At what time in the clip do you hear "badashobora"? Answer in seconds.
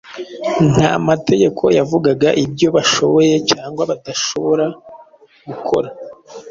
3.91-4.65